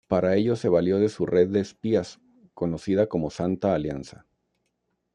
[0.07, 2.19] Para ello se valió de su red de espías,
[2.55, 4.25] conocida como Santa Alianza.